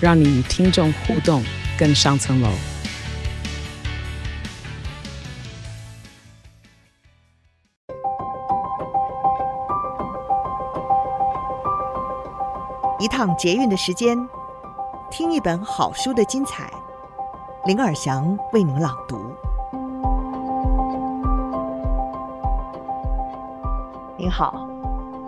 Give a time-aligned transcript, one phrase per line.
[0.00, 1.42] 让你与听众互动
[1.78, 2.48] 更上层楼。
[13.00, 14.16] 一趟捷运的时间，
[15.10, 16.70] 听一本好书的精彩。
[17.64, 19.32] 林尔祥为您朗读。
[24.16, 24.66] 您好。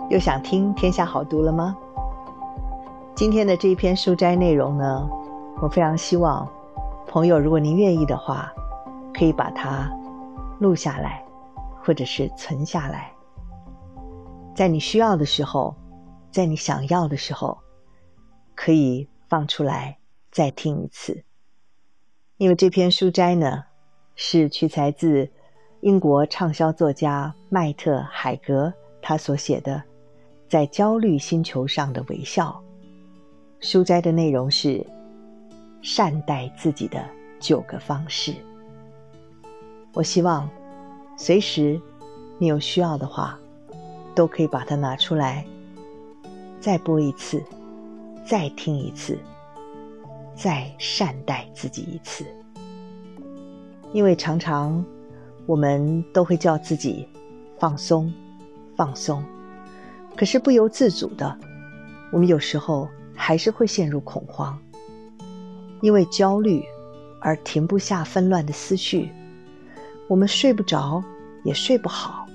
[0.09, 1.73] 又想听天下好读了吗？
[3.13, 5.07] 今天的这一篇书摘内容呢，
[5.61, 6.49] 我非常希望
[7.07, 8.51] 朋友，如果您愿意的话，
[9.13, 9.91] 可以把它
[10.59, 11.23] 录下来，
[11.83, 13.11] 或者是存下来，
[14.55, 15.75] 在你需要的时候，
[16.31, 17.57] 在你想要的时候，
[18.55, 19.97] 可以放出来
[20.31, 21.23] 再听一次。
[22.37, 23.65] 因为这篇书摘呢，
[24.15, 25.29] 是取材自
[25.81, 29.83] 英国畅销作家麦特海格他所写的。
[30.49, 32.61] 在焦虑星球上的微笑，
[33.61, 34.83] 书摘的内容是
[35.83, 37.07] 善待自己的
[37.39, 38.33] 九个方式。
[39.93, 40.49] 我希望
[41.15, 41.79] 随时
[42.39, 43.37] 你有需要的话，
[44.15, 45.45] 都可以把它拿出来，
[46.59, 47.43] 再播一次，
[48.25, 49.15] 再听一次，
[50.35, 52.25] 再善待自己一次。
[53.93, 54.83] 因为常常
[55.45, 57.07] 我们都会叫自己
[57.59, 58.11] 放松，
[58.75, 59.23] 放松。
[60.15, 61.37] 可是不由自主的，
[62.11, 64.57] 我们有时候还是会陷入恐慌，
[65.81, 66.63] 因为焦虑
[67.19, 69.09] 而停不下纷乱的思绪，
[70.07, 71.03] 我们睡不着，
[71.43, 72.25] 也睡不好，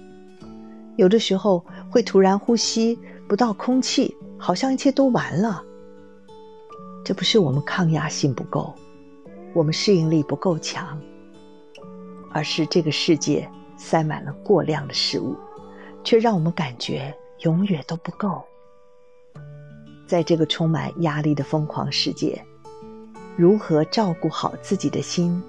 [0.96, 2.98] 有的时候会突然呼吸
[3.28, 5.62] 不到空气，好像一切都完了。
[7.04, 8.74] 这不是我们抗压性不够，
[9.54, 11.00] 我们适应力不够强，
[12.32, 15.36] 而是这个世界塞满了过量的事物，
[16.02, 17.14] 却让我们感觉。
[17.40, 18.42] 永远都不够。
[20.06, 22.40] 在这个充满压力的疯狂世界，
[23.36, 25.42] 如何照顾好自己的心，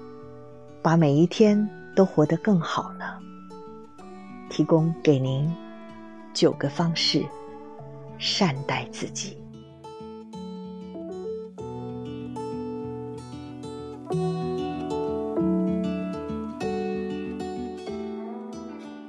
[0.82, 3.04] 把每一天都活得更好呢？
[4.50, 5.54] 提供给您
[6.34, 7.24] 九个方式，
[8.18, 9.38] 善待自己。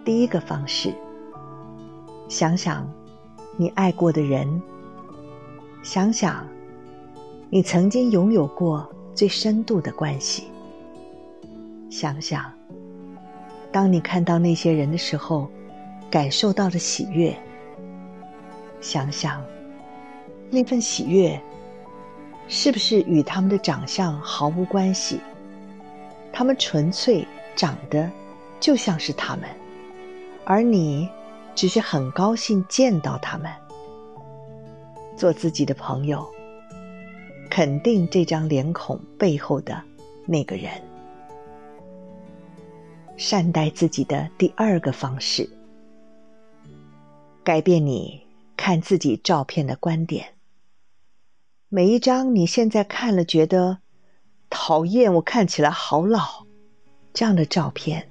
[0.05, 0.93] 第一个方式。
[2.27, 2.87] 想想
[3.57, 4.61] 你爱过的人，
[5.81, 6.45] 想想
[7.50, 10.45] 你曾经拥有过最深度的关系。
[11.90, 12.51] 想想，
[13.72, 15.47] 当你看到那些人的时候，
[16.09, 17.35] 感受到的喜悦。
[18.81, 19.44] 想想，
[20.50, 21.40] 那份喜悦
[22.47, 25.19] 是不是与他们的长相毫无关系？
[26.31, 28.09] 他们纯粹长得
[28.59, 29.50] 就像是他们，
[30.46, 31.09] 而你。
[31.56, 33.51] 只是很高兴见到他们，
[35.19, 36.25] 做自己的朋友，
[37.50, 39.84] 肯定这张脸孔背后的
[40.25, 40.72] 那个人。
[43.18, 45.50] 善待自己的第二个方式，
[47.44, 48.25] 改变你
[48.56, 50.35] 看自己照片的观点。
[51.68, 53.79] 每一张你现在看了觉得
[54.50, 56.46] 讨厌，我看起来好老，
[57.12, 58.09] 这样的照片，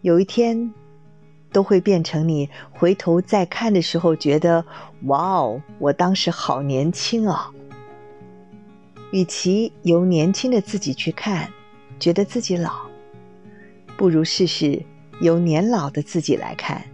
[0.00, 0.72] 有一天。
[1.54, 4.66] 都会变成你回头再看的时候，觉得
[5.04, 7.52] 哇哦，我当时好年轻啊！
[9.12, 11.48] 与其由年轻的自己去看，
[12.00, 12.72] 觉得自己老，
[13.96, 14.84] 不如试试
[15.20, 16.84] 由年老的自己来看，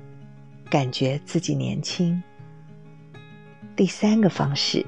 [0.68, 2.22] 感觉自己年轻。
[3.74, 4.84] 第三个方式，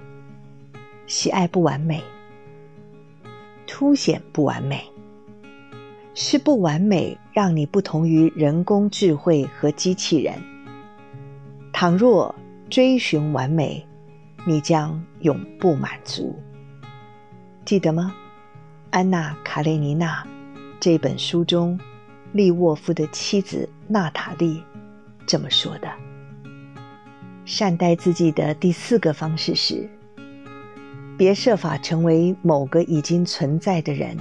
[1.07, 2.05] 喜爱不完美，
[3.67, 4.92] 凸显不完美。
[6.15, 10.35] 是不完美让你不同于人工智慧和机器人。
[11.73, 12.35] 倘若
[12.69, 13.87] 追寻完美，
[14.47, 16.39] 你将永不满足。
[17.65, 18.15] 记得吗？
[18.91, 20.27] 安娜·卡列尼娜
[20.79, 21.81] 这本书中，
[22.33, 24.63] 利沃夫的妻子娜塔莉
[25.27, 25.91] 这么说的。
[27.45, 29.89] 善待自己的第四个方式是：
[31.17, 34.17] 别设法成为某个已经存在的人。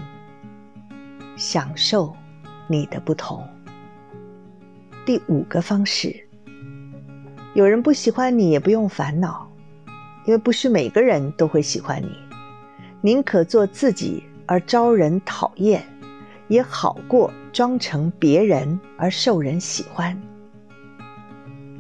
[1.42, 2.16] 享受
[2.68, 3.44] 你的不同。
[5.04, 6.16] 第五个方式，
[7.56, 9.52] 有人不喜欢你也不用烦恼，
[10.26, 12.16] 因为不是每个人都会喜欢你。
[13.02, 15.84] 宁可做自己而招人讨厌，
[16.48, 20.16] 也好过装成别人而受人喜欢。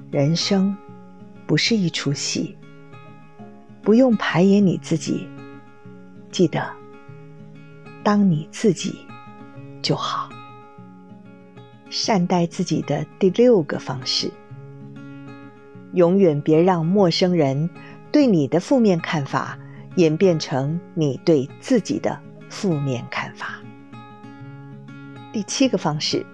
[0.09, 0.75] 人生
[1.45, 2.57] 不是一出戏，
[3.83, 5.27] 不用排演你自己，
[6.31, 6.67] 记得
[8.03, 9.05] 当你自己
[9.81, 10.29] 就好。
[11.89, 14.31] 善待自己的第六个方式：
[15.93, 17.69] 永远别让陌生人
[18.11, 19.57] 对你的负面看法
[19.95, 22.17] 演变成你对自己的
[22.49, 23.59] 负面看法。
[25.33, 26.25] 第七个方式：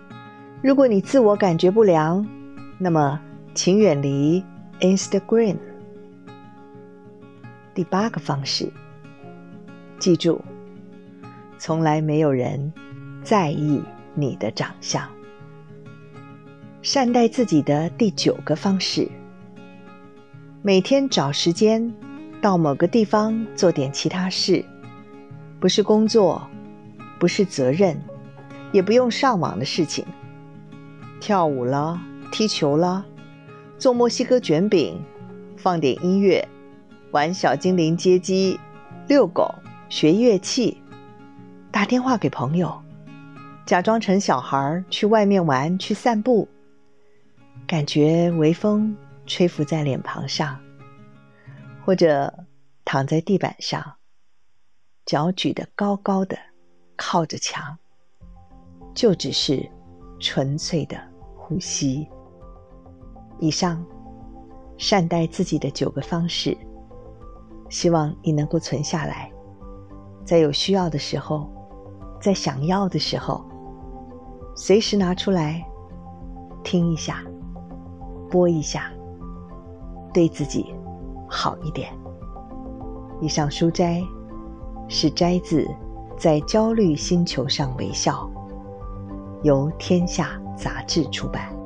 [0.61, 2.27] 如果你自我感觉不良，
[2.77, 3.19] 那么
[3.55, 4.43] 请远离
[4.79, 5.57] Instagram。
[7.73, 8.71] 第八个方式：
[9.99, 10.39] 记住，
[11.57, 12.73] 从来没有人
[13.27, 13.83] 在意
[14.15, 15.05] 你的长相。
[16.81, 19.05] 善待自己的第九个方式：
[20.61, 21.93] 每天找时间
[22.41, 24.63] 到某个地方做点其他事，
[25.59, 26.41] 不是工作，
[27.19, 28.01] 不是责任，
[28.71, 30.05] 也不用上网的事情。
[31.19, 31.99] 跳舞了，
[32.31, 33.05] 踢球了，
[33.77, 34.97] 做墨西哥卷饼，
[35.57, 36.47] 放点音乐，
[37.11, 38.57] 玩小精灵街机，
[39.09, 39.53] 遛狗，
[39.89, 40.77] 学乐器，
[41.69, 42.81] 打电话给朋友，
[43.67, 46.47] 假装成小孩去外面玩，去散步。
[47.67, 50.57] 感觉微风吹拂在脸庞上，
[51.85, 52.33] 或者
[52.85, 53.95] 躺在地板上，
[55.05, 56.37] 脚举得高高的，
[56.95, 57.77] 靠着墙，
[58.95, 59.69] 就只是
[60.17, 60.97] 纯粹的
[61.35, 62.07] 呼吸。
[63.37, 63.85] 以上，
[64.77, 66.57] 善待自己的九个方式，
[67.69, 69.29] 希望你能够存下来，
[70.23, 71.51] 在有需要的时候，
[72.21, 73.45] 在想要的时候，
[74.57, 75.65] 随时拿出来
[76.63, 77.23] 听一下。
[78.29, 78.91] 播一下，
[80.13, 80.75] 对自己
[81.29, 81.89] 好一点。
[83.21, 84.03] 以上书斋
[84.89, 85.61] 是摘自
[86.17, 88.29] 《在焦虑星球上微笑》，
[89.43, 91.56] 由天下杂志出版。